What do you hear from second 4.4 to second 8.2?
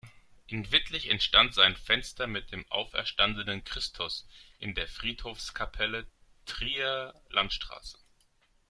in der Friedhofskapelle Trierer Landstraße.